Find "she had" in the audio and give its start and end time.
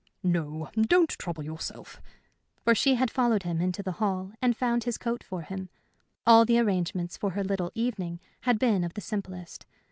2.73-3.11